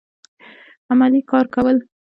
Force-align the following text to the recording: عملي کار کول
عملي 0.91 1.21
کار 1.29 1.45
کول 1.53 1.77